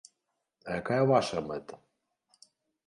[0.69, 1.75] А якая ваша мэта?